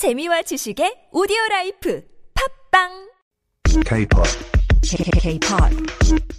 재미와 0.00 0.40
지식의 0.40 1.10
오디오 1.12 1.36
라이프 1.50 2.00
팝빵 2.32 2.88
K-pop. 3.84 4.24
K-pop. 4.80 5.68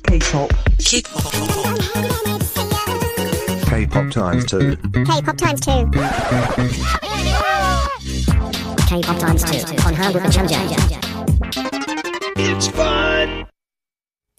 K-pop. 0.01 0.49
K-pop 3.69 4.09
times 4.09 4.45
two. 4.47 4.75
K-pop 5.05 5.37
times 5.37 5.61
two. 5.61 5.85
K-pop 8.89 9.19
times 9.19 9.43
two 9.45 9.61
on 9.85 9.93
한국 9.93 10.25
천재. 10.31 10.57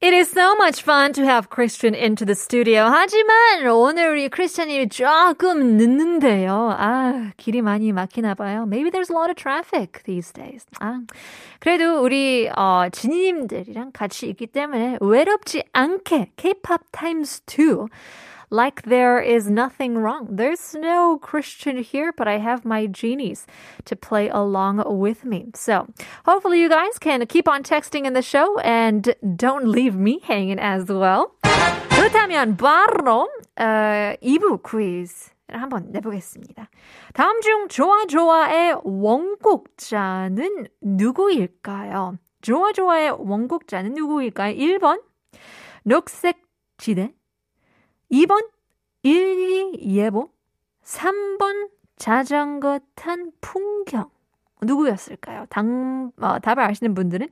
It 0.02 0.12
is 0.12 0.30
so 0.30 0.56
much 0.56 0.82
fun 0.82 1.12
to 1.12 1.22
have 1.22 1.48
Christian 1.48 1.94
into 1.94 2.24
the 2.24 2.34
studio. 2.34 2.90
하지만 2.90 3.64
오늘 3.68 4.10
우리 4.10 4.28
크리스천이 4.28 4.88
조금 4.88 5.76
늦는데요. 5.76 6.74
아, 6.76 7.30
길이 7.36 7.62
많이 7.62 7.92
막히나 7.92 8.34
봐요. 8.34 8.64
Maybe 8.66 8.90
there's 8.90 9.10
a 9.10 9.14
lot 9.14 9.30
of 9.30 9.36
traffic 9.36 10.02
these 10.02 10.32
days. 10.32 10.66
아, 10.80 11.02
그래도 11.60 12.02
우리 12.02 12.48
어, 12.48 12.88
지니님들이랑 12.90 13.92
같이 13.92 14.28
있기 14.30 14.48
때문에 14.48 14.98
외롭지 15.00 15.62
않게 15.72 16.32
K-pop 16.34 16.82
times 16.90 17.40
2 17.46 17.86
like 18.51 18.83
there 18.83 19.19
is 19.19 19.49
nothing 19.49 19.97
wrong. 19.97 20.27
There's 20.31 20.73
no 20.73 21.17
Christian 21.17 21.77
here, 21.77 22.11
but 22.11 22.27
I 22.27 22.37
have 22.37 22.65
my 22.65 22.87
genies 22.87 23.45
to 23.85 23.95
play 23.95 24.29
along 24.29 24.83
with 24.85 25.25
me. 25.25 25.47
So 25.55 25.87
hopefully 26.25 26.59
you 26.61 26.69
guys 26.69 26.97
can 26.99 27.25
keep 27.27 27.47
on 27.47 27.63
texting 27.63 28.05
in 28.05 28.13
the 28.13 28.21
show 28.21 28.59
and 28.59 29.15
don't 29.35 29.67
leave 29.67 29.95
me 29.95 30.19
hanging 30.23 30.59
as 30.59 30.87
well. 30.89 31.33
그렇다면 31.89 32.57
바로 32.57 33.27
어, 33.59 34.15
2부 34.21 34.61
퀴즈를 34.63 35.59
한번 35.61 35.91
내보겠습니다. 35.91 36.69
다음 37.13 37.41
중 37.41 37.67
좋아 37.67 38.05
좋아의 38.05 38.75
원곡자는 38.83 40.67
누구일까요? 40.81 42.17
좋아 42.41 42.71
좋아의 42.71 43.15
원곡자는 43.17 43.93
누구일까요? 43.95 44.55
1번 44.55 45.01
녹색지대 45.83 47.13
2번 48.12 48.46
일기예보, 49.02 50.30
3번 50.84 51.70
자전거 51.96 52.78
탄 52.94 53.32
풍경. 53.40 54.10
누구였을까요? 54.60 55.46
당, 55.48 56.12
어, 56.20 56.38
답을 56.38 56.60
아시는 56.60 56.94
분들은 56.94 57.28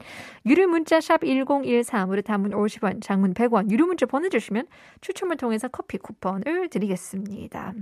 유료 0.47 0.67
문자 0.67 1.01
샵 1.01 1.21
1013으로 1.21 2.25
단문 2.25 2.51
50원, 2.53 3.01
장문 3.03 3.35
100원, 3.35 3.71
유료 3.71 3.87
문자 3.87 4.07
보내주시면 4.07 4.67
추첨을 5.01 5.37
통해서 5.37 5.69
커피 5.69 5.99
쿠폰을 5.99 6.69
드리겠습니다. 6.71 7.75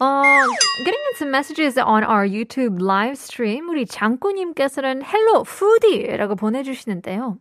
Uh, 0.00 0.46
getting 0.84 1.02
in 1.08 1.14
some 1.16 1.30
messages 1.30 1.76
on 1.76 2.04
our 2.04 2.24
YouTube 2.24 2.78
live 2.80 3.16
stream. 3.16 3.68
우리 3.68 3.84
장꾸님께서는 3.84 5.02
hello 5.02 5.42
foodie라고 5.42 6.36
보내주시는데요. 6.36 7.36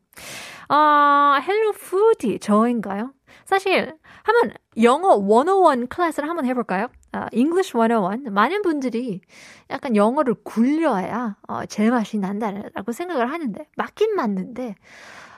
아, 0.69 1.37
uh, 1.37 1.45
hello 1.45 1.71
foodie 1.75 2.39
저인가요? 2.39 3.13
사실 3.45 3.93
한번 4.23 4.51
영어 4.81 5.17
101 5.17 5.87
클래스를 5.87 6.29
한번 6.29 6.45
해볼까요? 6.45 6.87
아, 7.11 7.27
English 7.33 7.73
101. 7.73 8.31
많은 8.31 8.61
분들이 8.61 9.21
약간 9.69 9.95
영어를 9.95 10.35
굴려야 10.43 11.37
어, 11.47 11.65
제맛이 11.65 12.17
난다라고 12.17 12.91
생각을 12.91 13.31
하는데 13.31 13.67
맞긴 13.75 14.15
맞는데 14.15 14.75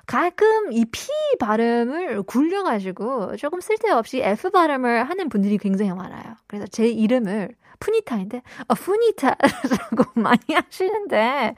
가끔 0.06 0.74
이 0.74 0.86
P 0.86 1.08
발음을 1.40 2.24
굴려가지고 2.24 3.38
조금 3.38 3.62
쓸데없이 3.62 4.22
F 4.22 4.50
발음을 4.50 5.10
하는 5.10 5.30
분들이 5.30 5.58
굉장히 5.58 5.94
많아요. 5.94 6.36
그래서 6.48 6.68
제 6.68 6.88
이름을 6.88 7.56
푸니타인데, 7.80 8.42
어, 8.68 8.74
푸니타라고 8.76 10.04
많이 10.22 10.40
하시는데, 10.54 11.56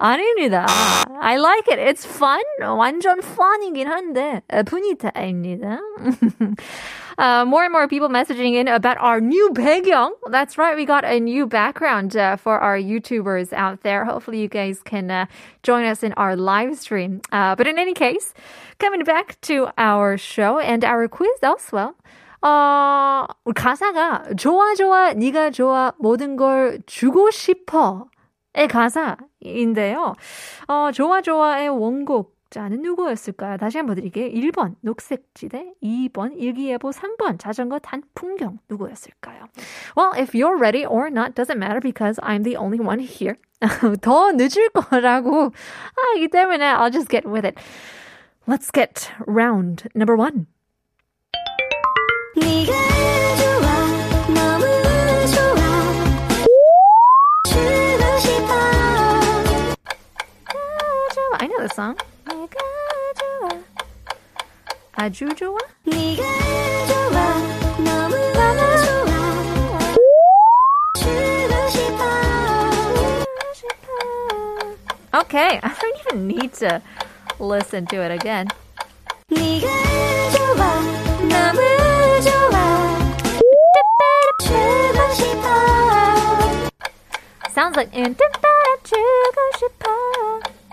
아닙니다. 0.00 0.66
I 1.20 1.36
like 1.38 1.68
it. 1.68 1.78
It's 1.78 2.04
fun. 2.04 2.42
완전 2.60 3.20
fun이긴 3.20 3.88
한데, 3.88 4.42
푸니타입니다. 4.66 5.78
Uh, 7.18 7.46
more 7.46 7.64
and 7.64 7.72
more 7.72 7.88
people 7.88 8.10
messaging 8.10 8.56
in 8.56 8.68
about 8.68 8.98
our 9.00 9.22
new 9.22 9.50
배경. 9.54 10.10
That's 10.30 10.58
right, 10.58 10.76
we 10.76 10.84
got 10.84 11.02
a 11.02 11.18
new 11.18 11.46
background 11.46 12.14
uh, 12.14 12.36
for 12.36 12.58
our 12.58 12.76
YouTubers 12.76 13.54
out 13.54 13.82
there. 13.82 14.04
Hopefully, 14.04 14.40
you 14.42 14.48
guys 14.48 14.82
can 14.82 15.10
uh, 15.10 15.24
join 15.62 15.86
us 15.86 16.02
in 16.02 16.12
our 16.18 16.36
live 16.36 16.76
stream. 16.76 17.22
Uh, 17.32 17.56
but 17.56 17.66
in 17.66 17.78
any 17.78 17.94
case, 17.94 18.34
coming 18.78 19.02
back 19.02 19.40
to 19.48 19.68
our 19.78 20.18
show 20.18 20.58
and 20.58 20.84
our 20.84 21.08
quiz 21.08 21.40
as 21.42 21.72
well. 21.72 21.94
어, 22.42 23.26
가사가 23.54 24.36
좋아 24.36 24.74
좋아 24.74 25.14
네가 25.14 25.50
좋아 25.50 25.92
모든 25.98 26.36
걸 26.36 26.78
주고 26.86 27.30
싶어의 27.30 28.68
가사 28.68 29.16
인데요. 29.41 30.13
어, 30.67 30.91
좋아 30.91 31.21
좋아의 31.21 31.69
원곡 31.69 32.41
자는 32.51 32.81
누구였을까요? 32.81 33.57
다시 33.57 33.77
한번 33.77 33.95
드릴게요. 33.95 34.27
1번 34.29 34.75
녹색지대, 34.81 35.73
2번 35.81 36.33
일기예보, 36.37 36.89
3번 36.91 37.39
자전거 37.39 37.79
탄 37.79 38.03
풍경 38.13 38.59
누구였을까요? 38.69 39.45
Well, 39.97 40.13
if 40.21 40.37
you're 40.37 40.59
ready 40.59 40.85
or 40.85 41.07
not 41.07 41.33
doesn't 41.33 41.57
matter 41.57 41.79
because 41.79 42.19
I'm 42.21 42.43
the 42.43 42.57
only 42.57 42.79
one 42.79 42.99
here. 42.99 43.35
더 44.01 44.31
늦을 44.33 44.69
거라고 44.69 45.51
하기 46.13 46.27
때문에 46.27 46.73
I'll 46.73 46.91
just 46.91 47.09
get 47.09 47.25
with 47.25 47.45
it. 47.47 47.57
Let's 48.47 48.69
get 48.69 49.11
round 49.25 49.87
number 49.95 50.17
one. 50.17 50.47
아주 65.00 65.28
좋아? 65.34 65.56
네가 65.84 66.22
좋아 66.88 67.16
너무 67.78 68.16
좋아 68.84 69.18
주고 70.96 71.68
싶어 71.68 72.00
Okay, 75.20 75.58
I 75.62 75.68
don't 75.80 75.96
even 76.00 76.26
need 76.26 76.52
to 76.54 76.82
listen 77.38 77.86
to 77.86 78.02
it 78.02 78.10
again. 78.12 78.48
네가 79.30 79.66
좋아 80.36 80.80
너무 81.28 81.60
좋아 82.22 82.56
주고 84.40 85.14
싶어 85.14 85.46
Sounds 87.50 87.76
like 87.76 87.92
in 87.94 88.14
주고 88.84 89.38
싶어. 89.58 89.84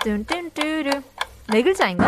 뚠뚠뚠뚠. 0.03 1.03
네 1.47 1.61
글자인가? 1.63 2.07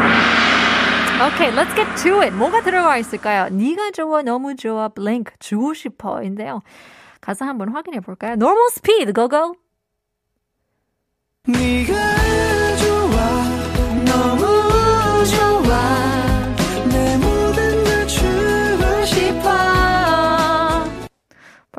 Okay, 1.21 1.51
let's 1.53 1.75
get 1.75 1.87
to 2.03 2.23
it. 2.23 2.35
뭐가 2.35 2.63
들어가 2.63 2.97
있을까요? 2.97 3.51
네가 3.51 3.91
좋아, 3.91 4.23
너무 4.23 4.57
좋아, 4.57 4.89
blank, 4.89 5.35
주고 5.39 5.75
싶어인데요. 5.75 6.63
가사 7.21 7.47
한번 7.47 7.69
확인해 7.69 8.01
볼까요? 8.01 8.33
Normal 8.33 8.69
speed, 8.73 9.13
go 9.13 9.29
go. 9.29 9.55
네가 11.47 12.20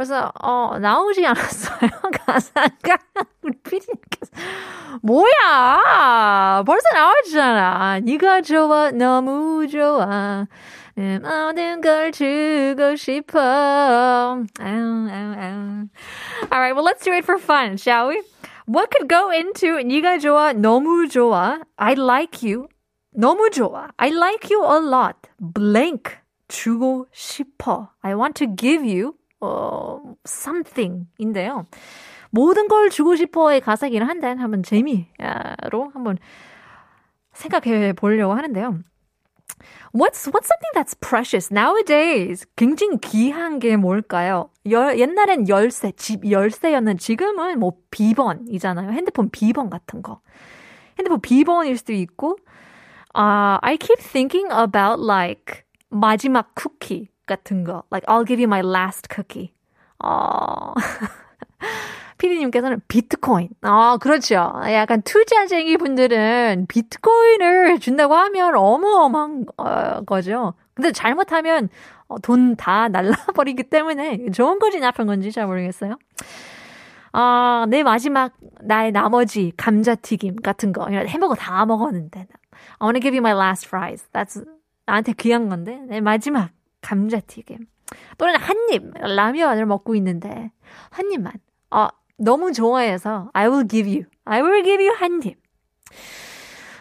벌써 0.00 0.30
어 0.42 0.78
나오지 0.78 1.26
않았어요 1.26 1.90
가사가 2.26 2.98
우리 3.42 3.52
피디님께서 3.62 4.32
뭐야 5.02 6.62
벌써 6.66 6.88
나오잖아 6.92 8.00
네가 8.00 8.42
좋아 8.42 8.90
너무 8.90 9.66
좋아 9.68 10.46
내 10.94 11.18
모든 11.18 11.80
걸 11.80 12.12
주고 12.12 12.96
싶어 12.96 13.38
아우 13.40 14.44
아우 14.60 15.34
아우 15.38 15.88
Alright, 16.52 16.74
well 16.74 16.84
let's 16.84 17.04
do 17.04 17.12
it 17.12 17.24
for 17.24 17.38
fun, 17.38 17.76
shall 17.76 18.08
we? 18.08 18.22
What 18.66 18.90
could 18.90 19.08
go 19.08 19.30
into 19.30 19.82
네가 19.82 20.18
좋아 20.18 20.52
너무 20.52 21.08
좋아 21.08 21.60
I 21.76 21.94
like 21.94 22.42
you 22.42 22.68
너무 23.12 23.50
좋아 23.50 23.88
I 23.96 24.10
like 24.10 24.50
you 24.50 24.64
a 24.64 24.78
lot 24.78 25.16
blank 25.38 26.16
주고 26.48 27.06
싶어 27.12 27.90
I 28.02 28.14
want 28.14 28.34
to 28.44 28.54
give 28.54 28.84
you 28.84 29.14
어, 29.41 29.99
something인데요. 30.25 31.65
모든 32.29 32.67
걸 32.67 32.89
주고 32.89 33.15
싶어의 33.15 33.59
가사이긴 33.61 34.03
한데 34.03 34.27
한번 34.27 34.63
재미로 34.63 35.89
한번 35.93 36.17
생각해 37.33 37.93
보려고 37.93 38.33
하는데요. 38.33 38.79
What's 39.93 40.31
what's 40.31 40.47
something 40.47 40.73
that's 40.73 40.95
precious 40.99 41.51
nowadays? 41.51 42.47
굉장히 42.55 42.97
귀한 43.01 43.59
게 43.59 43.75
뭘까요? 43.75 44.49
열, 44.69 44.97
옛날엔 44.97 45.49
열쇠, 45.49 45.91
집 45.91 46.29
열쇠였는 46.29 46.97
지금은 46.97 47.59
뭐 47.59 47.73
비번이잖아요. 47.91 48.91
핸드폰 48.91 49.29
비번 49.29 49.69
같은 49.69 50.01
거. 50.01 50.21
핸드폰 50.97 51.19
비번일 51.19 51.77
수도 51.77 51.93
있고. 51.93 52.37
Uh, 53.13 53.59
I 53.61 53.75
keep 53.77 53.99
thinking 53.99 54.47
about 54.53 55.03
like 55.03 55.63
마지막 55.89 56.55
쿠키 56.55 57.10
같은 57.31 57.63
거. 57.63 57.83
Like 57.91 58.05
I'll 58.07 58.27
give 58.27 58.41
you 58.41 58.47
my 58.47 58.61
last 58.61 59.07
cookie. 59.09 59.53
어. 60.03 60.73
피디님께서는 62.17 62.81
비트코인. 62.87 63.49
아, 63.61 63.97
그렇죠. 63.97 64.53
약간 64.69 65.01
투자쟁이 65.01 65.77
분들은 65.77 66.67
비트코인을 66.67 67.79
준다고 67.79 68.13
하면 68.15 68.55
어마어마한 68.55 69.45
어, 69.57 70.01
거죠. 70.05 70.53
근데 70.75 70.91
잘못하면 70.91 71.69
어, 72.07 72.19
돈다 72.19 72.89
날라버리기 72.89 73.63
때문에 73.63 74.29
좋은 74.31 74.59
건지 74.59 74.79
나쁜 74.79 75.07
건지 75.07 75.31
잘 75.31 75.47
모르겠어요. 75.47 75.97
아, 77.13 77.65
내 77.69 77.83
마지막, 77.83 78.33
나의 78.61 78.91
나머지 78.91 79.51
감자튀김 79.57 80.37
같은 80.37 80.71
거. 80.71 80.87
햄버거 80.87 81.35
다 81.35 81.65
먹었는데. 81.65 82.27
I 82.79 82.85
wanna 82.85 83.01
give 83.01 83.17
you 83.17 83.21
my 83.21 83.33
last 83.33 83.67
fries. 83.67 84.07
That's, 84.13 84.45
나한테 84.85 85.13
귀한 85.13 85.49
건데. 85.49 85.81
내 85.87 85.99
마지막 85.99 86.51
감자튀김. 86.81 87.67
또는 88.17 88.35
한 88.37 88.55
입, 88.71 88.91
라면을 88.95 89.65
먹고 89.65 89.95
있는데. 89.95 90.51
한 90.89 91.11
입만. 91.11 91.33
아, 91.69 91.89
너무 92.17 92.51
좋아해서 92.53 93.29
I 93.33 93.47
will 93.47 93.67
give 93.67 93.89
you. 93.89 94.05
I 94.25 94.41
will 94.41 94.63
give 94.63 94.83
you 94.85 94.95
한 94.97 95.21
입. 95.23 95.37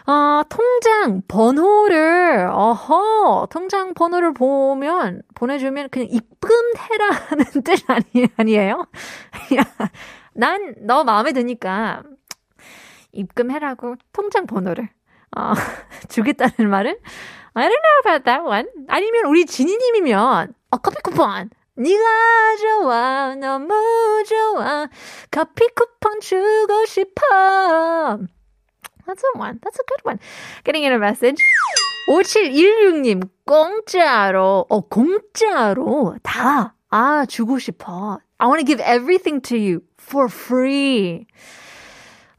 아, 0.05 0.43
통장 0.49 1.21
번호를, 1.27 2.49
어허, 2.51 3.47
통장 3.51 3.93
번호를 3.93 4.33
보면, 4.33 5.21
보내주면 5.35 5.89
그냥 5.89 6.07
입금해라는 6.09 7.45
뜻 7.63 7.83
아니, 7.89 8.27
아니에요? 8.35 8.87
난 10.33 10.75
너 10.79 11.03
마음에 11.03 11.33
드니까 11.33 12.03
입금해라고 13.11 13.95
통장 14.13 14.47
번호를 14.47 14.89
어, 15.37 15.53
주겠다는 16.09 16.69
말은 16.69 16.97
I 17.53 17.67
don't 17.67 17.81
know 17.81 17.99
about 18.05 18.23
that 18.25 18.43
one. 18.43 18.67
아니면 18.87 19.25
우리 19.25 19.45
지니님이면 19.45 20.53
어, 20.71 20.77
커피 20.77 20.97
쿠폰 21.03 21.49
네가 21.75 22.55
좋아 22.61 23.35
너무 23.35 24.23
좋아 24.27 24.87
커피 25.31 25.67
쿠폰 25.75 26.19
주고 26.19 26.85
싶어 26.85 28.19
That's 29.07 29.23
a 29.23 29.39
one. 29.39 29.59
That's 29.61 29.79
a 29.79 29.83
good 29.87 30.01
one. 30.03 30.19
Getting 30.63 30.85
in 30.85 30.93
a 30.93 30.99
message. 30.99 31.41
5716님, 32.07 33.27
공짜로, 33.45 34.65
어, 34.69 34.81
공짜로, 34.81 36.15
다, 36.23 36.75
아, 36.89 37.25
주고 37.25 37.59
싶어. 37.59 38.19
I 38.37 38.47
want 38.47 38.59
to 38.59 38.65
give 38.65 38.81
everything 38.81 39.41
to 39.41 39.57
you 39.57 39.81
for 39.99 40.27
free. 40.29 41.27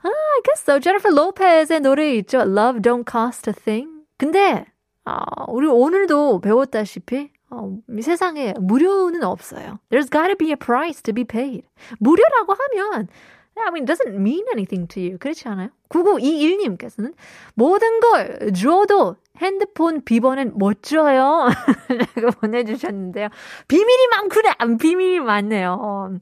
아, 0.03 0.09
I 0.09 0.43
guess 0.45 0.63
so. 0.63 0.81
Jennifer 0.81 1.13
Lopez의 1.13 1.81
노래 1.81 2.15
있죠. 2.17 2.39
Love 2.41 2.81
don't 2.81 3.05
cost 3.09 3.49
a 3.49 3.55
thing. 3.55 4.05
근데, 4.17 4.65
아, 5.05 5.25
우리 5.49 5.67
오늘도 5.67 6.41
배웠다시피, 6.41 7.31
어, 7.51 7.77
이 7.97 8.03
세상에 8.03 8.55
무료는 8.59 9.23
없어요. 9.23 9.79
There's 9.91 10.11
gotta 10.11 10.35
be 10.37 10.51
a 10.51 10.57
price 10.57 11.03
to 11.03 11.13
be 11.15 11.25
paid. 11.25 11.67
무료라고 11.99 12.55
하면, 12.55 13.09
I 13.57 13.71
mean, 13.71 13.85
it 13.85 13.93
doesn't 13.93 14.17
mean 14.17 14.45
anything 14.53 14.89
to 14.89 15.03
you. 15.03 15.19
그렇지 15.19 15.47
않아요? 15.49 15.69
9921님께서는 15.93 17.15
모든 17.55 18.01
걸 18.01 18.53
줘도 18.53 19.17
핸드폰 19.39 20.03
비번은 20.05 20.53
못 20.57 20.83
줘요. 20.83 21.49
라고 22.17 22.31
보내주셨는데요. 22.41 23.29
비밀이 23.67 24.07
많구나. 24.17 24.55
비밀이 24.79 25.21
많네요. 25.21 26.19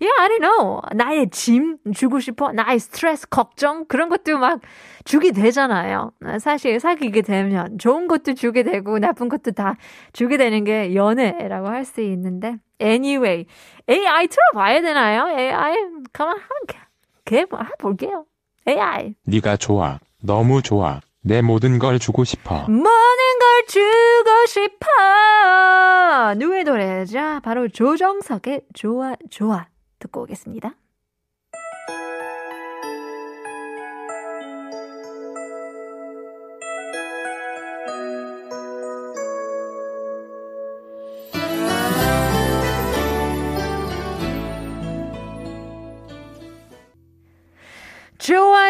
Yeah, 0.00 0.20
I 0.20 0.28
don't 0.28 0.40
know. 0.40 0.80
나의 0.94 1.30
짐 1.30 1.76
주고 1.94 2.20
싶어. 2.20 2.52
나의 2.52 2.78
스트레스, 2.78 3.28
걱정 3.28 3.84
그런 3.86 4.08
것도 4.08 4.38
막 4.38 4.60
주게 5.04 5.32
되잖아요. 5.32 6.12
사실 6.40 6.80
사귀게 6.80 7.22
되면 7.22 7.78
좋은 7.78 8.08
것도 8.08 8.34
주게 8.34 8.62
되고 8.62 8.98
나쁜 8.98 9.28
것도 9.28 9.50
다 9.50 9.76
주게 10.12 10.36
되는 10.36 10.64
게 10.64 10.94
연애라고 10.94 11.68
할 11.68 11.82
수 11.84 12.00
있는데 12.00 12.56
anyway 12.80 13.44
AI 13.90 14.28
틀어봐야 14.28 14.80
되나요? 14.80 15.28
AI 15.36 15.76
가만 16.12 16.38
한번 16.38 16.82
개 17.24 17.44
볼게요. 17.78 18.24
AI 18.68 19.14
네가 19.26 19.56
좋아. 19.56 19.98
너무 20.22 20.62
좋아. 20.62 21.00
내 21.24 21.40
모든 21.42 21.78
걸 21.78 21.98
주고 21.98 22.24
싶어. 22.24 22.66
모든 22.68 22.82
걸 22.82 23.66
주고 23.68 24.46
싶어. 24.46 26.34
누구의 26.36 26.64
노래죠? 26.64 27.40
바로 27.42 27.68
조정석의 27.68 28.62
좋아 28.74 29.14
좋아 29.30 29.66
듣고 29.98 30.22
오겠습니다. 30.22 30.74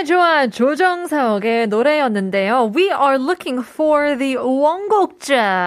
좋아 0.04 0.48
조정석의 0.48 1.68
노래였는데요. 1.68 2.72
We 2.74 2.86
are 2.86 3.14
looking 3.14 3.64
for 3.64 4.16
the 4.18 4.36
원곡자. 4.36 5.66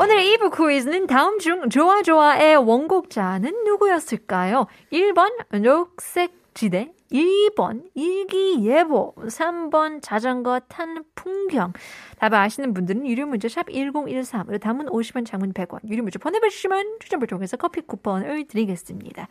오늘의 0.00 0.38
2부 0.38 0.56
퀴즈는 0.56 1.06
다음 1.06 1.38
중 1.38 1.68
좋아 1.68 2.02
좋아의 2.02 2.56
원곡자는 2.56 3.64
누구였을까요? 3.64 4.66
1번 4.90 5.30
녹색 5.60 6.32
지대 6.54 6.92
2번 7.12 7.84
일기예보 7.94 9.14
3번 9.16 10.00
자전거 10.00 10.60
탄 10.68 11.04
풍경 11.14 11.72
답을 12.18 12.34
아시는 12.36 12.72
분들은 12.72 13.06
유료 13.06 13.26
문자 13.26 13.48
샵 13.48 13.66
1013으로 13.66 14.60
담은 14.60 14.86
50원 14.86 15.26
장문 15.26 15.52
100원 15.52 15.80
유료 15.88 16.02
문자 16.02 16.18
보내주시면 16.18 16.98
추첨을 17.00 17.26
통해서 17.26 17.56
커피 17.58 17.82
쿠폰을 17.82 18.46
드리겠습니다. 18.46 19.28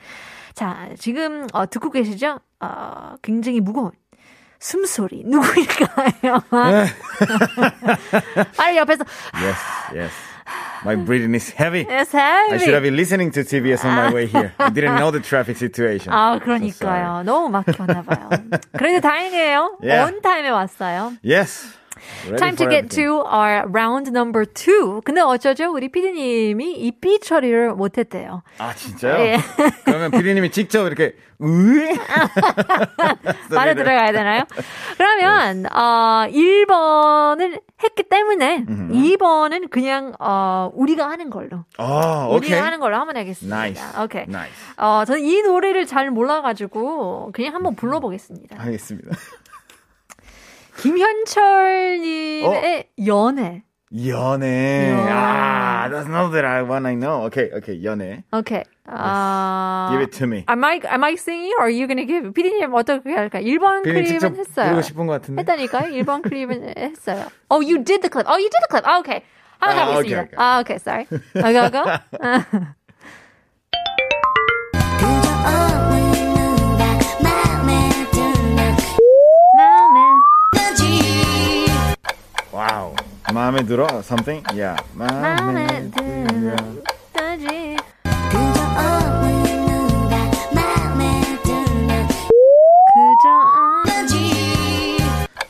자 0.53 0.89
지금 0.99 1.47
어, 1.53 1.67
듣고 1.67 1.89
계시죠? 1.89 2.39
어, 2.59 3.15
굉장히 3.23 3.59
무거운 3.59 3.91
숨소리 4.59 5.23
누구일까요? 5.25 6.44
빨리 8.57 8.77
옆에서 8.77 9.06
Yes, 9.35 9.57
yes. 9.95 10.13
My 10.83 10.95
breathing 10.95 11.35
is 11.35 11.51
heavy. 11.51 11.85
Yes, 11.88 12.15
I 12.15 12.57
should 12.57 12.73
have 12.73 12.83
heavy. 12.83 12.89
been 12.89 12.95
listening 12.95 13.31
to 13.31 13.44
TBS 13.44 13.83
on 13.83 13.94
my 13.95 14.13
way 14.13 14.25
here. 14.25 14.53
I 14.57 14.69
didn't 14.69 14.95
know 14.95 15.11
the 15.11 15.19
traffic 15.19 15.57
situation. 15.57 16.11
아, 16.13 16.33
So 16.39 16.39
그러니까요. 16.45 17.23
너무 17.23 17.50
막혔나 17.50 18.01
봐요. 18.01 18.29
그래도 18.77 19.01
다행이에요. 19.01 19.77
Yeah. 19.83 20.06
on 20.07 20.21
타임에 20.21 20.50
왔어요. 20.50 21.13
Yes. 21.21 21.75
Ready 22.25 22.38
Time 22.38 22.56
to 22.57 22.66
get 22.69 22.86
everything. 22.86 23.07
to 23.07 23.22
our 23.25 23.68
round 23.68 24.10
number 24.12 24.46
two. 24.46 25.01
근데 25.06 25.22
어쩌죠? 25.22 25.72
우리 25.72 25.90
피디님이 25.90 26.74
이삐 26.74 27.19
처리를 27.22 27.74
못했대요. 27.74 28.44
아 28.57 28.74
진짜요? 28.74 29.19
예. 29.25 29.38
그러면 29.86 30.12
피디님이 30.12 30.51
직접 30.51 30.86
이렇게 30.88 31.16
으이 31.42 31.98
말에 33.56 33.74
들어가야 33.74 34.12
되나요? 34.12 34.44
그러면 34.98 35.65
어 35.74 36.27
1번을 36.29 37.62
했기 37.82 38.03
때문에 38.03 38.65
2번은 38.68 39.70
그냥 39.70 40.13
어 40.20 40.70
우리가 40.74 41.10
하는 41.10 41.29
걸로. 41.29 41.63
아 41.77 42.27
우리가 42.29 42.36
오케이. 42.56 42.60
하는 42.60 42.79
걸로 42.79 42.98
하면 42.98 43.13
되겠습니다. 43.15 43.56
Nice. 43.58 43.84
오케이. 44.03 44.24
Nice. 44.24 44.53
어 44.77 45.06
저는 45.06 45.22
이 45.24 45.41
노래를 45.41 45.86
잘 45.86 46.12
몰라 46.12 46.41
가지고 46.41 47.32
그냥 47.34 47.56
한번 47.56 47.75
불러 47.75 48.00
보겠습니다. 48.00 48.58
알겠습니다. 48.62 49.15
김현철 50.78 51.99
님의 52.00 52.88
연애. 53.06 53.62
연애. 53.97 54.90
연애. 54.90 54.92
아, 55.09 55.88
that's 55.88 56.09
not 56.09 56.33
that 56.33 56.44
I 56.44 56.62
one 56.62 56.85
I 56.85 56.94
know. 56.97 57.26
Okay, 57.26 57.50
okay, 57.54 57.80
연애. 57.85 58.25
오케이. 58.33 58.62
아 58.87 59.88
Give 59.92 60.02
it 60.02 60.12
to 60.18 60.26
me. 60.26 60.44
Am 60.49 60.62
I 60.64 60.80
am 60.90 61.04
I 61.04 61.14
singing 61.14 61.52
or 61.59 61.66
are 61.66 61.71
you 61.71 61.87
gonna 61.87 62.04
give? 62.04 62.33
피디님 62.35 62.75
어떻게 62.75 63.14
할까? 63.14 63.40
1번 63.40 63.83
피디님 63.85 64.04
직접 64.04 64.28
클립은 64.30 64.40
했어요. 64.40 64.66
부르고 64.66 64.83
싶은 64.83 65.06
것 65.06 65.12
같은데. 65.14 65.40
했다니까요. 65.40 65.92
1번 66.02 66.23
클립은 66.23 66.75
했어요. 66.76 67.26
Oh, 67.49 67.62
you 67.62 67.83
did 67.85 68.02
the 68.02 68.11
clip. 68.11 68.26
Oh, 68.28 68.37
you 68.37 68.50
did 68.50 68.61
the 68.61 68.68
clip. 68.68 68.85
아, 68.85 68.99
오케이. 68.99 69.23
한번 69.61 69.78
아, 69.78 69.87
가보겠습니다. 69.87 70.21
오케이, 70.21 70.26
오케이. 70.26 70.38
아, 70.38 70.61
오케이. 70.61 70.76
Sorry. 70.76 71.06
아, 71.40 71.52
go, 71.52 71.71
go. 71.71 72.75
와우. 82.60 82.94
마음에 83.34 83.63
들어? 83.63 83.88
Something? 84.00 84.44
Yeah. 84.51 84.75
마음에 84.94 85.34
마음에 85.34 85.89
들어. 85.92 86.56
들어지. 87.13 87.78
그저 92.94 93.28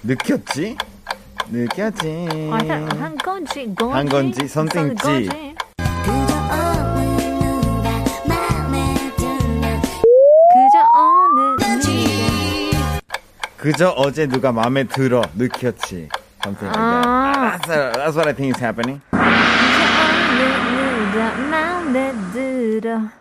느꼈지? 0.04 0.78
느꼈지. 1.50 2.28
아, 2.51 2.58
한, 2.58 3.01
한 3.01 3.18
건지 3.18 3.74
건지 3.75 3.92
한 3.92 4.08
건지, 4.08 4.42
something 4.44 4.96
지. 4.96 5.04
건지. 5.04 5.56
그저 10.54 10.78
어느 10.94 11.58
누가 11.58 12.72
그저 13.58 13.89
어제 13.98 14.28
누가 14.28 14.51
마음에 14.51 14.84
들어 14.84 15.24
느꼈지. 15.36 16.10
Something 16.50 16.68
like 16.68 16.77
that. 16.77 17.06
아. 17.06 17.60
That's, 17.62 17.70
uh, 17.70 17.91
that's 17.96 18.15
what 18.15 18.27
I 18.27 18.34
think 18.34 18.56
is 18.56 18.62
happening. 18.62 19.01
누가 21.12 21.36
마음에 21.50 22.12
들어 22.34 23.12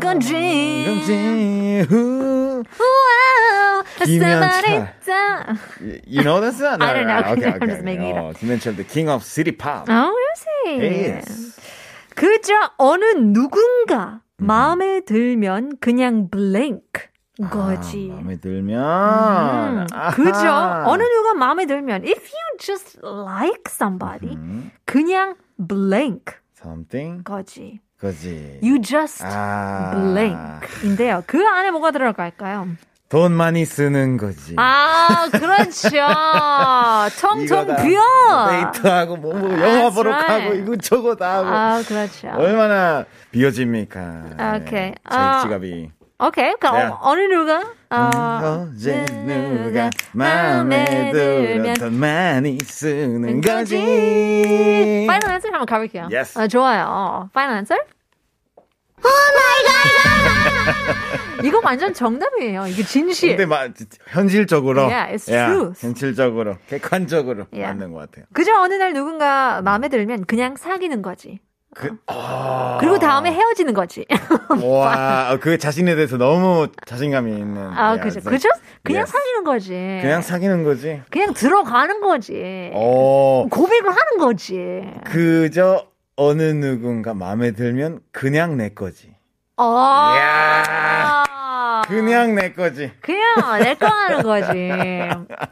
건지 0.00 0.84
건지, 0.86 1.86
후. 1.88 2.62
와우. 2.78 3.82
김현철. 4.04 4.50
Somebody 4.60 6.02
You 6.06 6.22
know 6.22 6.40
that 6.40 6.54
song? 6.54 6.82
I 6.82 6.92
don't 6.92 7.06
know. 7.06 7.18
Okay, 7.32 7.44
I'm 7.46 7.56
okay. 7.56 7.66
just 7.66 7.82
making 7.82 8.08
it 8.08 8.16
어, 8.16 8.32
김현철, 8.34 8.76
the 8.76 8.84
king 8.84 9.08
of 9.08 9.24
city 9.24 9.52
pop. 9.52 9.88
어, 9.88 10.12
really? 10.66 11.16
Yes. 11.16 11.56
그저 12.14 12.52
어느 12.76 13.04
누군가 13.16 14.20
마음에 14.36 15.00
들면 15.00 15.78
그냥 15.80 16.28
blank 16.30 17.08
거지. 17.50 18.10
아, 18.12 18.14
마음에 18.16 18.36
들면. 18.36 18.78
음, 18.80 19.86
아하. 19.92 20.10
그죠? 20.10 20.90
어느 20.90 21.02
누가 21.02 21.34
마음에 21.34 21.66
들면 21.66 22.02
if 22.04 22.22
you 22.32 22.58
just 22.58 22.98
like 23.02 23.64
somebody 23.68 24.34
음, 24.34 24.70
그냥 24.84 25.36
blank 25.68 26.34
something. 26.58 27.22
거지. 27.24 27.80
거지. 28.00 28.58
You 28.62 28.80
just 28.80 29.22
아. 29.24 29.92
blank인데요. 29.94 31.22
그 31.26 31.46
안에 31.46 31.70
뭐가 31.70 31.90
들어갈까요? 31.90 32.68
돈 33.08 33.32
많이 33.32 33.64
쓰는 33.64 34.16
거지. 34.16 34.54
아, 34.58 35.28
그렇죠. 35.30 35.90
텅텅 37.20 37.44
이거다. 37.44 37.76
비어. 37.82 38.02
데이트하고 38.50 39.16
뭐, 39.16 39.32
뭐 39.32 39.50
영화 39.60 39.90
보러 39.90 40.10
right. 40.10 40.26
가고 40.44 40.54
이거 40.56 40.76
저거 40.76 41.14
다 41.14 41.36
하고. 41.38 41.48
아, 41.48 41.82
그렇죠. 41.86 42.28
얼마나 42.34 43.04
비어집니까? 43.30 44.56
오케이. 44.56 44.90
네, 44.90 44.94
아, 45.04 45.38
자기 45.38 45.42
지갑이. 45.42 45.95
오케이. 46.18 46.54
그럼 46.58 46.76
네. 46.76 46.84
어, 46.86 46.98
어느 47.02 47.20
누가? 47.20 47.60
어, 47.90 48.68
어제 48.72 49.04
누가 49.04 49.90
마음에 50.12 51.12
들어 51.12 51.74
돈 51.74 51.98
많이 52.00 52.58
쓰는 52.58 53.40
거지. 53.42 55.04
Final 55.06 55.30
answer 55.30 55.48
한번 55.48 55.66
가볼게요. 55.66 56.08
Yes. 56.10 56.38
아, 56.38 56.48
좋아요. 56.48 57.28
Final 57.34 57.56
answer? 57.58 57.76
이거 61.44 61.60
완전 61.62 61.92
정답이에요. 61.92 62.66
이게 62.66 62.82
진실. 62.82 63.36
근데 63.36 63.44
막 63.46 63.70
현실적으로, 64.08 64.86
Yeah, 64.88 65.14
it's 65.14 65.32
야, 65.32 65.48
truth. 65.48 65.86
현실적으로, 65.86 66.56
객관적으로 66.66 67.46
Yeah. 67.52 67.66
맞는 67.78 67.92
것 67.92 68.00
같아요. 68.10 68.24
그저 68.32 68.52
어느 68.58 68.74
날 68.74 68.94
누군가 68.94 69.60
마음에 69.62 69.88
들면 69.88 70.24
그냥 70.24 70.56
사귀는 70.56 71.02
거지. 71.02 71.40
그, 71.78 71.94
아, 72.06 72.78
그리고 72.80 72.98
다음에 72.98 73.30
헤어지는 73.30 73.74
거지. 73.74 74.06
와, 74.64 75.32
어, 75.32 75.38
그 75.38 75.58
자신에 75.58 75.94
대해서 75.94 76.16
너무 76.16 76.68
자신감이 76.86 77.30
있는. 77.30 77.68
아, 77.68 77.92
야, 77.92 78.00
그죠. 78.00 78.20
그죠? 78.20 78.48
그냥 78.82 79.00
Yes. 79.02 79.12
사귀는 79.12 79.44
거지. 79.44 79.70
그냥 80.00 80.22
사귀는 80.22 80.64
거지. 80.64 81.02
그냥 81.10 81.34
들어가는 81.34 82.00
거지. 82.00 82.70
어, 82.72 83.46
고백을 83.50 83.90
하는 83.90 84.18
거지. 84.18 84.90
그저 85.04 85.84
어느 86.16 86.42
누군가 86.44 87.12
마음에 87.12 87.50
들면 87.50 88.00
그냥 88.10 88.56
내 88.56 88.70
거지. 88.70 89.14
어. 89.58 90.12
이야. 90.16 91.25
그냥 91.86 92.34
내 92.34 92.52
거지. 92.52 92.90
그냥 93.00 93.22
내 93.62 93.74
거 93.74 93.86
하는 93.86 94.22
거지. 94.22 94.70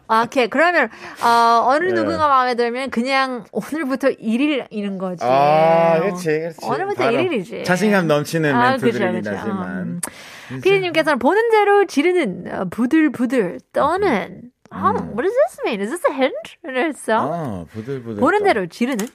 아, 0.08 0.22
오케이. 0.22 0.48
그러면, 0.48 0.88
어, 1.22 1.64
어느 1.68 1.84
네. 1.86 1.92
누군가 1.94 2.26
마음에 2.28 2.54
들면 2.54 2.90
그냥 2.90 3.44
오늘부터 3.52 4.08
1일이는 4.10 4.98
거지. 4.98 5.24
아, 5.24 5.98
그렇지, 6.00 6.24
그렇지. 6.26 6.58
오늘부터 6.62 7.04
바로 7.04 7.16
1일이지. 7.16 7.64
자신감 7.64 8.06
넘치는 8.06 8.54
아, 8.54 8.70
멘트들이긴. 8.70 9.22
음. 9.26 10.00
피디님께서는 10.62 11.18
보는 11.18 11.50
대로 11.50 11.84
지르는 11.86 12.44
어, 12.52 12.64
부들부들 12.70 13.60
떠는. 13.72 14.42
아, 14.70 14.90
what 14.92 15.22
does 15.22 15.32
this 15.34 15.60
mean? 15.64 15.80
Is 15.80 15.90
this 15.90 16.06
a 16.10 16.12
hint? 16.14 16.56
그랬어? 16.62 17.26
음. 17.26 17.32
아, 17.32 17.64
부들부들. 17.72 18.20
보는 18.20 18.40
떠. 18.40 18.44
대로 18.46 18.66
지르는? 18.66 19.06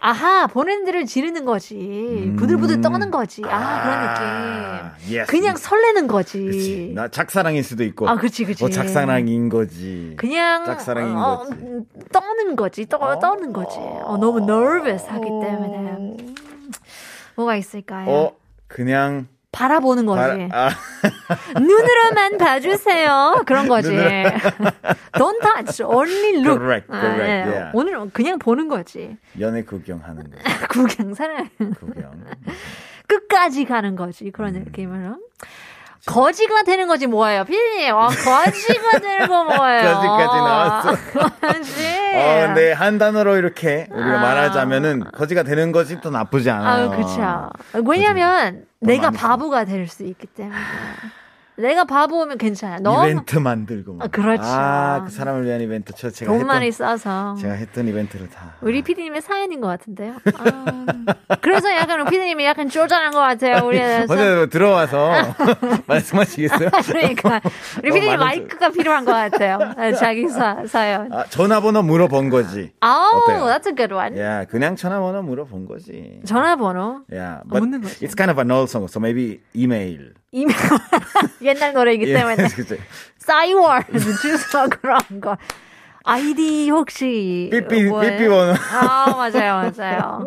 아하, 0.00 0.48
보는 0.48 0.84
대로 0.84 1.04
지르는 1.04 1.44
거지. 1.44 2.32
부들부들 2.36 2.80
떠는 2.80 3.10
거지. 3.12 3.42
아, 3.44 3.82
그런 3.82 4.00
느낌. 4.98 5.16
yes. 5.18 5.30
그냥 5.30 5.56
설레는 5.56 6.08
거지. 6.08 6.44
그치. 6.44 6.92
나 6.94 7.06
작사랑일 7.08 7.62
수도 7.62 7.84
있고. 7.84 8.08
아, 8.08 8.16
그치, 8.16 8.44
그치. 8.44 8.64
뭐 8.64 8.70
작사랑인 8.70 9.48
거지. 9.48 10.14
그냥 10.16 10.64
짝사랑인 10.64 11.16
어, 11.16 11.38
거지. 11.38 11.52
음, 11.52 11.84
떠는 12.10 12.56
거지. 12.56 12.86
떠, 12.88 13.18
떠는 13.20 13.52
거지. 13.52 13.76
어, 13.78 14.16
너무 14.20 14.40
nervous 14.40 15.06
하기 15.08 15.24
때문에. 15.24 15.76
음, 15.92 16.34
뭐가 17.36 17.54
있을까요? 17.56 18.10
어, 18.10 18.36
그냥. 18.66 19.28
바라보는 19.52 20.06
거지. 20.06 20.48
바- 20.48 20.66
아, 20.68 20.70
눈으로만 21.60 22.38
봐주세요. 22.38 23.42
그런 23.46 23.68
거지. 23.68 23.90
Don't 25.12 25.40
touch, 25.42 25.82
only 25.84 26.36
look. 26.42 26.58
Correct, 26.58 26.86
아, 26.90 27.00
correct, 27.00 27.50
네. 27.50 27.52
yeah. 27.52 27.70
오늘 27.74 28.10
그냥 28.10 28.38
보는 28.38 28.66
거지. 28.68 29.16
연애 29.38 29.62
구경하는 29.62 30.30
거. 30.30 30.36
구경 30.68 31.14
사랑. 31.14 31.48
구경. 31.78 32.24
끝까지 33.06 33.66
가는 33.66 33.94
거지. 33.94 34.30
그런 34.30 34.56
음. 34.56 34.64
느낌으로. 34.64 35.16
거지가 36.06 36.64
되는 36.64 36.88
거지 36.88 37.06
뭐예요, 37.06 37.44
피디님? 37.44 37.94
와, 37.94 38.08
거지가 38.08 38.98
되는 38.98 39.28
거 39.28 39.44
뭐예요? 39.44 39.82
거지까지 39.94 40.36
나왔어. 40.36 40.90
거지. 40.90 41.86
어, 42.14 42.46
근데 42.46 42.72
한 42.72 42.98
단어로 42.98 43.36
이렇게 43.36 43.86
우리가 43.90 44.18
아. 44.18 44.22
말하자면은 44.22 45.04
거지가 45.12 45.44
되는 45.44 45.70
것이 45.72 46.00
또 46.00 46.10
나쁘지 46.10 46.50
않아요. 46.50 46.90
아, 46.90 46.96
그쵸. 46.96 47.50
왜냐면 47.86 48.64
내가 48.80 49.10
바보가 49.10 49.64
될 49.64 49.86
수 49.88 50.02
있기 50.04 50.26
때문에. 50.28 50.56
내가 51.56 51.84
바보면 51.84 52.38
괜찮아. 52.38 52.78
너무 52.78 53.08
이벤트 53.10 53.36
만들고. 53.36 53.94
막. 53.94 54.04
아, 54.04 54.08
그렇죠. 54.08 54.42
아, 54.44 55.02
그 55.04 55.10
사람을 55.10 55.44
위한 55.44 55.60
이벤트. 55.60 55.92
저 55.94 56.08
제가 56.10 56.30
돈 56.30 56.40
했던, 56.40 56.46
많이 56.46 56.72
써서. 56.72 57.36
제가 57.38 57.54
했던 57.54 57.86
이벤트를 57.88 58.30
다. 58.30 58.54
우리 58.62 58.82
피디님의 58.82 59.20
사연인 59.20 59.60
것 59.60 59.66
같은데요. 59.68 60.14
아, 60.34 61.36
그래서 61.42 61.70
약간 61.72 62.00
우리 62.00 62.10
피디님이 62.10 62.44
약간 62.46 62.68
쪼잔한 62.68 63.12
것 63.12 63.18
같아요. 63.20 63.66
우리에 63.66 63.82
대해서. 63.82 64.14
먼저 64.14 64.46
들어와서 64.48 65.12
말씀하시겠어요? 65.86 66.70
그러니까 66.88 67.40
우리 67.82 67.90
어, 67.90 67.94
피디님 67.94 68.18
마이크가 68.18 68.70
필요한 68.70 69.04
것 69.04 69.12
같아요. 69.12 69.58
네, 69.76 69.92
자기 69.92 70.28
사, 70.28 70.64
사연. 70.66 71.12
아, 71.12 71.24
전화번호 71.26 71.82
물어본 71.82 72.30
거지. 72.30 72.72
아우, 72.80 73.18
어때요? 73.24 73.44
that's 73.44 73.66
a 73.66 73.74
good 73.74 73.92
one. 73.92 74.18
야, 74.18 74.44
그냥 74.46 74.74
전화번호 74.74 75.22
물어본 75.22 75.66
거지. 75.66 76.20
전화번호. 76.24 77.02
Yeah, 77.12 77.42
but 77.48 77.60
묻는 77.60 77.82
거지. 77.82 78.04
it's 78.04 78.14
kind 78.14 78.30
of 78.30 78.38
an 78.40 78.50
old 78.50 78.70
song, 78.70 78.88
so 78.88 78.98
maybe 78.98 79.40
email. 79.54 80.14
이메일. 80.32 80.56
옛날 81.42 81.72
노래이기 81.74 82.08
예, 82.08 82.14
때문에. 82.14 82.48
그치. 82.56 82.78
싸이월드 83.18 83.98
주소 84.16 84.68
그런 84.68 84.98
거. 85.20 85.36
아이디 86.04 86.68
혹시 86.70 87.48
삐삐, 87.52 87.84
뭐예요? 87.84 88.10
삐삐 88.18 88.28
번호. 88.28 88.54
아 88.72 89.14
맞아요 89.14 89.70
맞아요. 89.76 90.26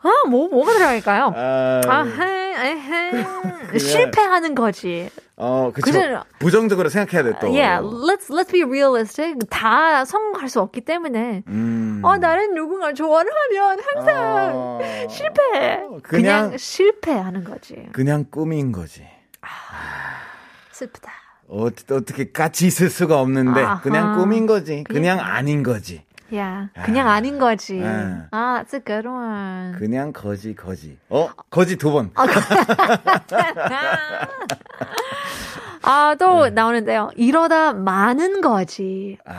아뭐 0.00 0.48
뭐가 0.50 0.72
들어갈까요? 0.74 1.32
아, 1.34 1.80
아헤 1.84 2.54
에헤 2.56 3.78
실패하는 3.78 4.54
거지. 4.54 5.10
어, 5.36 5.72
그쵸. 5.74 5.90
그죠? 5.90 6.22
부정적으로 6.38 6.88
생각해야 6.90 7.24
돼, 7.24 7.36
또. 7.40 7.48
Yeah, 7.48 7.82
let's 7.82 8.30
let's 8.30 8.52
be 8.52 8.62
realistic. 8.62 9.36
다 9.50 10.04
성공할 10.04 10.48
수 10.48 10.60
없기 10.60 10.82
때문에. 10.82 11.42
음. 11.48 12.00
어 12.04 12.16
나는 12.16 12.54
누군가 12.54 12.92
좋아를 12.92 13.28
하면 13.32 13.78
항상 13.80 14.50
어, 14.54 14.78
실패. 15.10 15.80
그냥- 16.04 16.50
그냥 16.50 16.56
실패하는 16.56 17.42
거지. 17.42 17.88
그냥 17.92 18.26
꿈인 18.30 18.70
거지. 18.70 19.04
슬프다. 20.72 21.10
어, 21.48 21.66
어떻게 21.66 22.32
같이 22.32 22.66
있을 22.66 22.90
수가 22.90 23.20
없는데, 23.20 23.62
아하. 23.62 23.80
그냥 23.80 24.18
꿈인 24.18 24.46
거지. 24.46 24.82
그냥 24.84 25.18
그냥- 25.18 25.20
아닌 25.20 25.62
거지. 25.62 26.04
야, 26.34 26.68
그냥 26.84 27.08
아 27.08 27.20
닌 27.20 27.38
거지. 27.38 27.80
아. 27.84 28.26
아, 28.32 28.64
that's 28.66 28.74
a 28.74 28.80
good 28.84 29.06
one. 29.06 29.78
그냥 29.78 30.12
거지, 30.12 30.54
거지. 30.54 30.98
어? 31.10 31.28
거지 31.50 31.76
두 31.76 31.92
번. 31.92 32.10
아, 35.86 36.16
또 36.18 36.44
네. 36.44 36.50
나오는데요. 36.50 37.10
이러다 37.16 37.74
많은 37.74 38.40
거지. 38.40 39.18
아. 39.26 39.34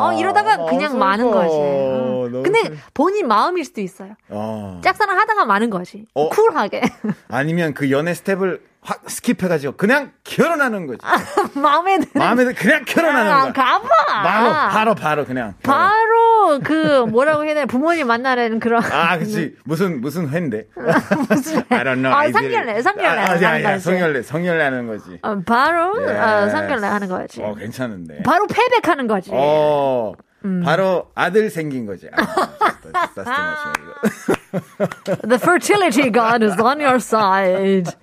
아. 0.00 0.08
어, 0.08 0.12
이러다가 0.18 0.54
아, 0.54 0.64
그냥 0.66 0.90
슬퍼. 0.92 1.04
마는 1.04 1.30
거지. 1.30 1.48
어. 1.54 2.28
너무 2.30 2.42
근데 2.42 2.62
슬- 2.62 2.78
본인 2.94 3.26
마음일 3.26 3.64
수도 3.64 3.80
있어요. 3.80 4.12
어. 4.28 4.80
짝사랑 4.84 5.18
하다가 5.18 5.44
마는 5.46 5.70
거지. 5.70 6.06
어. 6.14 6.28
쿨하게. 6.28 6.82
아니면 7.28 7.74
그 7.74 7.90
연애 7.90 8.14
스텝을 8.14 8.60
확 8.88 9.04
skip해가지고 9.04 9.76
그냥 9.76 10.12
결혼하는 10.24 10.86
거지. 10.86 10.98
마음에 11.60 11.98
드는. 11.98 12.08
마음에 12.14 12.44
들 12.44 12.54
그냥 12.54 12.84
결혼하는 12.86 13.30
아, 13.30 13.40
거야. 13.40 13.52
가봐. 13.52 13.88
바로, 14.22 14.50
바로, 14.70 14.94
바로 14.94 15.24
그냥. 15.26 15.52
결혼. 15.62 15.78
바로 15.78 16.60
그 16.64 17.04
뭐라고 17.10 17.44
해야 17.44 17.52
되나 17.52 17.66
부모님 17.66 18.06
만나는 18.06 18.60
그런 18.60 18.82
아, 18.82 19.18
그치. 19.18 19.54
무슨, 19.64 20.00
무슨 20.00 20.30
회인데? 20.30 20.68
무슨 21.28 21.62
I 21.68 21.84
don't 21.84 21.96
know. 22.00 22.10
아 22.14 22.32
상견례. 22.32 22.80
상견례 22.80 23.20
아, 23.20 23.24
아, 23.24 23.72
거지. 23.72 23.84
상견례, 23.84 24.22
상견례 24.22 24.64
하는 24.64 24.86
거지. 24.86 25.18
어, 25.20 25.38
바로 25.44 25.90
어, 25.92 26.08
Yes. 26.08 26.50
상견례 26.52 26.86
하는 26.86 27.08
거지. 27.08 27.42
어, 27.42 27.54
괜찮은데. 27.54 28.22
바로 28.22 28.46
패백하는 28.46 29.06
거지. 29.06 29.28
어, 29.34 30.14
음. 30.46 30.62
바로 30.64 31.10
아들 31.14 31.50
생긴 31.50 31.84
거지. 31.84 32.08
아, 32.10 32.22
that's, 32.22 33.14
that's 33.14 33.24
too 33.24 33.44
much, 33.44 34.30
maybe. 34.72 35.28
The 35.28 35.38
fertility 35.38 36.10
god 36.10 36.42
is 36.42 36.58
on 36.58 36.80
your 36.80 36.96
side. 36.96 37.94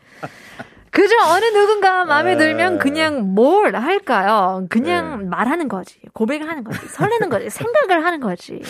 그죠? 0.96 1.14
어느 1.28 1.44
누군가 1.52 2.06
마음에 2.06 2.32
에. 2.32 2.38
들면 2.38 2.78
그냥 2.78 3.34
뭘 3.36 3.76
할까요? 3.76 4.66
그냥 4.70 5.28
말하는 5.30 5.68
거지. 5.68 5.96
고백을 6.14 6.48
하는 6.48 6.64
거지. 6.64 6.80
설레는 6.88 7.30
거지. 7.30 7.50
생각을 7.50 8.06
하는 8.06 8.22
거지. 8.22 8.62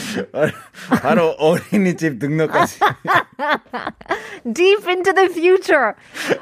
바로 1.04 1.36
어린이집 1.38 2.18
등록까지. 2.18 2.80
Deep 4.54 4.90
into 4.90 5.14
the 5.14 5.30
future. 5.30 5.94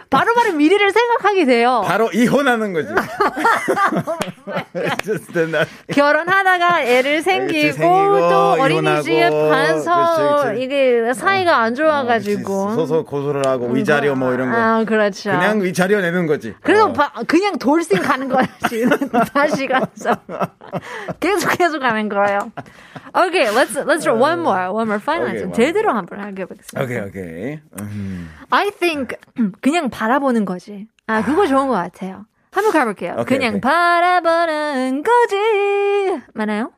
바로바로 0.10 0.54
미래를 0.54 0.92
생각하게 0.92 1.46
돼요. 1.46 1.84
바로 1.86 2.10
이혼하는 2.14 2.72
거지. 2.72 2.88
결혼하다가 5.94 6.84
애를 6.84 7.22
생기고, 7.22 7.74
생기고, 7.74 8.30
또 8.30 8.52
어린이집 8.62 9.12
이혼하고, 9.12 9.50
가서. 9.50 10.54
이게 10.54 11.14
사이가 11.14 11.58
안 11.58 11.76
좋아가지고. 11.76 12.76
소소 12.76 13.04
고소를 13.04 13.46
하고 13.46 13.68
위자료 13.68 14.16
뭐 14.16 14.34
이런 14.34 14.50
거. 14.52 14.58
아, 14.58 14.84
그렇죠. 14.86 15.32
그냥 15.32 15.62
위자료 15.74 16.00
내는 16.02 16.28
거지. 16.28 16.54
그래서 16.62 16.86
어. 16.86 16.94
바- 16.94 17.12
그냥 17.28 17.58
돌싱 17.58 18.00
가는 18.02 18.30
거지. 18.30 18.86
다시 19.34 19.66
가서. 19.66 20.16
계속 21.20 21.50
계속 21.58 21.80
가는 21.80 22.08
거예요. 22.10 22.52
Okay, 23.16 23.50
let's 23.54 23.76
let's 23.86 24.04
try 24.04 24.14
one 24.14 24.40
more, 24.42 24.70
one 24.70 24.88
more 24.88 25.02
final 25.02 25.30
Okay, 25.36 25.52
제대로 25.54 25.92
한번 25.94 26.20
해보겠습니다. 26.38 26.82
오케이 26.84 27.00
오케이. 27.00 27.60
음. 27.82 28.30
I 28.52 28.70
think 28.72 29.18
그냥 29.62 29.90
바라보는 29.90 30.46
거지. 30.46 30.88
아, 31.08 31.24
그거 31.24 31.48
좋은 31.48 31.68
것 31.68 31.74
같아요. 31.74 32.26
한번 32.52 32.72
가볼게요. 32.72 33.14
오케이, 33.18 33.38
그냥 33.40 33.56
오케이. 33.56 33.62
바라보는 33.62 35.04
거지. 35.04 36.22
맞나요? 36.36 36.72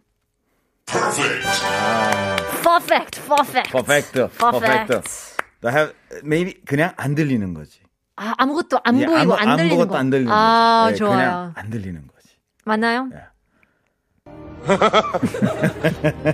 Perfect, 2.63 3.21
perfect. 3.27 3.71
퍼펙트. 3.71 4.29
Perfect. 4.37 4.37
퍼펙트. 4.37 5.01
I 5.65 5.71
have 5.73 5.93
maybe 6.23 6.53
그냥 6.65 6.93
안 6.95 7.15
들리는 7.15 7.53
거지. 7.53 7.79
아, 8.17 8.33
아무것도 8.37 8.79
안 8.83 8.95
그냥 8.95 9.13
보이고 9.13 9.33
아무- 9.35 9.51
안 9.51 9.57
들리는 9.57 9.71
아무것도 9.73 9.89
거. 9.91 9.97
안 9.97 10.09
들리는 10.09 10.31
아, 10.31 10.83
거지. 10.87 10.93
네, 10.93 10.97
좋아요. 10.97 11.17
그냥 11.17 11.53
안 11.55 11.69
들리는 11.69 12.07
거지. 12.07 12.27
맞나요? 12.65 13.05
네. 13.11 13.17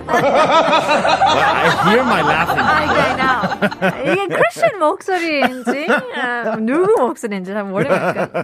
I 0.08 1.70
hear 1.86 2.02
my 2.02 2.22
laughing. 2.22 2.66
I 2.66 2.86
know. 3.16 4.12
이게 4.12 4.26
크리스천 4.28 4.78
목소리인지 4.78 5.86
아, 6.16 6.56
누구 6.56 7.00
목소리인지 7.00 7.52
잘 7.52 7.64
모르겠어요. 7.64 8.28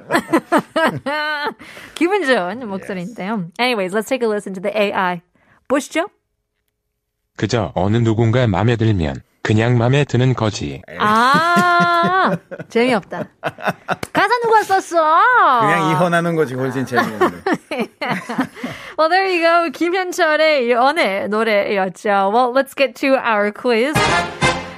기분 1.95 2.25
좋은 2.27 2.69
목소리인데요. 2.69 3.47
Anyways, 3.59 3.95
let's 3.97 4.09
take 4.09 4.27
a 4.27 4.31
listen 4.31 4.55
to 4.55 4.63
the 4.63 4.73
AI. 4.77 5.21
보시죠. 5.69 6.09
그저 7.37 7.73
어느 7.75 7.97
누군가 7.99 8.47
맘에 8.47 8.77
들면 8.77 9.23
그냥 9.49 9.79
맘에 9.79 10.05
드는 10.05 10.35
거지. 10.35 10.83
아, 10.99 12.37
재미없다. 12.69 13.25
가사 14.13 14.39
누가 14.45 14.63
썼어? 14.63 15.61
그냥 15.61 15.91
이혼하는 15.91 16.37
거지 16.37 16.53
훨씬 16.55 16.85
재밌는데. 16.85 17.37
Well, 18.99 19.09
there 19.09 19.27
you 19.27 19.41
go. 19.41 19.71
김현철의 19.71 20.71
연애 20.71 21.29
노래였죠. 21.29 22.31
Well, 22.31 22.53
let's 22.53 22.75
get 22.77 22.95
to 22.97 23.15
our 23.17 23.51
quiz. 23.53 23.95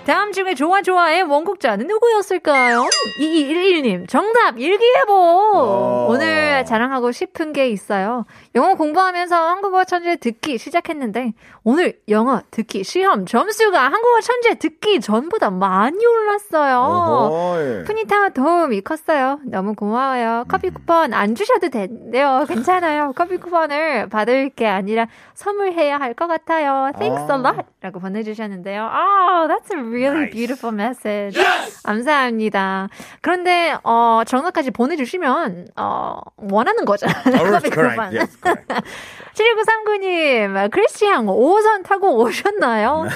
다음 0.06 0.32
중에 0.32 0.54
좋아 0.54 0.82
좋아의 0.82 1.22
원곡자는 1.22 1.86
누구였을까요? 1.86 2.84
2211님 3.20 4.08
정답 4.08 4.58
일기예보 4.58 5.12
오. 5.12 6.06
오늘 6.10 6.64
자랑하고 6.64 7.12
싶은 7.12 7.52
게 7.52 7.68
있어요 7.68 8.24
영어 8.54 8.74
공부하면서 8.74 9.36
한국어 9.36 9.84
천재 9.84 10.16
듣기 10.16 10.58
시작했는데 10.58 11.34
오늘 11.62 12.00
영어 12.08 12.40
듣기 12.50 12.82
시험 12.82 13.24
점수가 13.26 13.78
한국어 13.78 14.20
천재 14.20 14.58
듣기 14.58 15.00
전보다 15.00 15.50
많이 15.50 16.04
올랐어요. 16.04 17.84
푸니타 17.86 18.30
도움이 18.30 18.80
컸어요. 18.80 19.38
너무 19.44 19.74
고마워요. 19.74 20.44
커피 20.48 20.70
쿠폰 20.70 21.12
안 21.12 21.34
주셔도 21.34 21.68
된대요. 21.68 22.46
괜찮아요. 22.48 23.12
커피 23.14 23.36
쿠폰을 23.36 24.08
받을 24.08 24.48
게 24.50 24.66
아니라 24.66 25.06
선물해야 25.34 25.98
할 25.98 26.14
것 26.14 26.26
같아요. 26.26 26.90
Thanks 26.98 27.30
a 27.30 27.36
아. 27.36 27.38
lot. 27.38 27.62
라고 27.82 28.00
보내주셨는데요. 28.00 28.82
Oh, 28.92 29.48
that's 29.48 29.70
really 29.90 30.26
Nice. 30.26 30.32
beautiful 30.32 30.74
message. 30.74 31.36
감사합니다. 31.84 32.88
그런데, 33.20 33.76
어, 33.84 34.22
정답까지 34.26 34.70
보내주시면, 34.70 35.68
어, 35.76 36.20
원하는 36.36 36.84
거잖아요. 36.84 37.22
Oh, 37.26 37.60
correct. 37.70 38.14
Yes, 38.14 38.36
correct. 38.40 38.72
7939님, 39.34 40.70
크리스티앙 40.70 41.26
5호선 41.26 41.84
타고 41.84 42.18
오셨나요? 42.22 43.06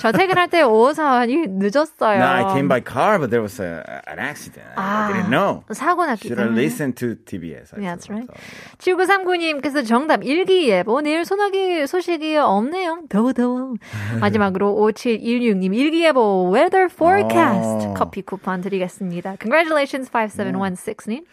저 0.00 0.12
퇴근할 0.12 0.48
때 0.48 0.62
5호선이 0.62 1.48
늦었어요. 1.58 2.18
No, 2.18 2.24
I 2.26 2.44
came 2.52 2.68
by 2.68 2.80
car, 2.80 3.18
but 3.18 3.30
there 3.30 3.42
was 3.42 3.60
a, 3.60 3.82
an 4.06 4.18
accident. 4.18 4.66
I 4.76 5.12
didn't 5.12 5.30
know. 5.30 5.64
사고 5.72 6.04
났기 6.06 6.28
Should 6.28 6.36
때문에. 6.40 6.56
listened 6.60 6.96
to 6.96 7.16
TBS. 7.24 7.74
I 7.74 7.80
Yeah, 7.82 7.96
that's 7.96 8.08
right. 8.10 8.26
thought. 8.26 8.38
7939님께서 8.78 9.86
정답 9.86 10.24
일기예보 10.24 11.00
내일 11.02 11.24
소나기 11.24 11.86
소식이 11.86 12.36
없네요. 12.36 13.02
더워 13.08 13.32
더워. 13.32 13.74
마지막으로 14.20 14.74
5716님 14.76 15.74
일기예보 15.74 16.52
weather 16.54 16.88
forecast 16.90 17.88
어. 17.88 17.94
커피 17.96 18.22
쿠폰 18.22 18.60
드리겠습니다. 18.60 19.36
Congratulations 19.40 20.10
5716님. 20.10 21.24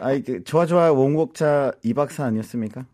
아이, 0.00 0.22
그, 0.22 0.42
좋아, 0.42 0.66
좋아, 0.66 0.90
원곡자 0.90 1.72
이 1.84 1.94
박사 1.94 2.24
아니었습니까? 2.24 2.84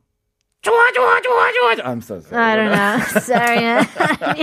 좋아, 0.62 0.92
좋아, 0.92 1.20
좋아, 1.22 1.52
좋아. 1.52 1.90
I'm 1.90 1.98
so 2.02 2.16
sorry. 2.18 2.44
I 2.44 2.56
don't 2.56 2.70
know. 2.70 3.00
Sorry. 3.18 3.84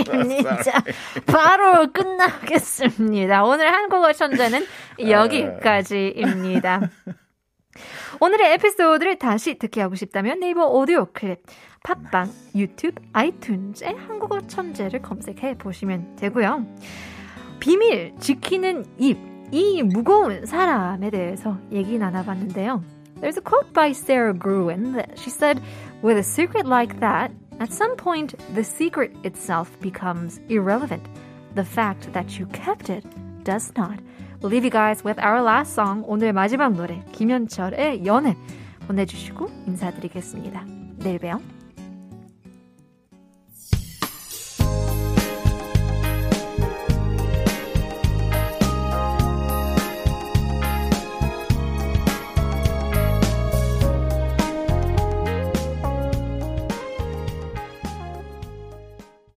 진짜 0.28 0.82
바로 1.26 1.92
끝나겠습니다. 1.92 3.44
오늘 3.44 3.72
한국어 3.72 4.12
천재는 4.12 4.66
여기까지입니다. 4.98 6.80
오늘의 8.20 8.54
에피소드를 8.54 9.18
다시 9.20 9.58
듣기 9.58 9.78
하고 9.78 9.94
싶다면 9.94 10.40
네이버 10.40 10.66
오디오 10.66 11.06
클립, 11.12 11.38
팟빵, 11.84 12.32
유튜브, 12.56 13.00
아이튠즈에 13.12 13.96
한국어 13.96 14.40
천재를 14.40 15.00
검색해 15.02 15.58
보시면 15.58 16.16
되고요. 16.16 16.66
비밀 17.60 18.14
지키는 18.18 18.84
입, 18.98 19.18
이 19.52 19.82
무거운 19.84 20.46
사람에 20.46 21.10
대해서 21.10 21.58
얘기 21.70 21.96
나눠봤는데요. 21.96 22.97
There's 23.19 23.37
a 23.37 23.41
quote 23.41 23.71
by 23.73 23.93
Sarah 23.93 24.33
Gruen 24.33 24.93
that 24.93 25.17
she 25.17 25.29
said, 25.29 25.61
With 26.01 26.17
a 26.17 26.23
secret 26.23 26.65
like 26.65 26.99
that, 26.99 27.31
at 27.59 27.71
some 27.71 27.95
point 27.95 28.35
the 28.53 28.63
secret 28.63 29.15
itself 29.23 29.79
becomes 29.79 30.39
irrelevant. 30.49 31.05
The 31.55 31.63
fact 31.63 32.11
that 32.13 32.37
you 32.37 32.47
kept 32.47 32.89
it 32.89 33.05
does 33.43 33.71
not. 33.77 33.99
We'll 34.41 34.51
leave 34.51 34.65
you 34.65 34.71
guys 34.71 35.03
with 35.03 35.19
our 35.19 35.41
last 35.41 35.73
song. 35.73 36.03
오늘 36.05 36.33
마지막 36.33 36.75
노래 36.75 37.01
김현철의 37.13 38.05
연애 38.05 38.35
보내주시고 38.87 39.49
인사드리겠습니다. 39.67 40.65
내일 40.97 41.19
봬요. 41.19 41.56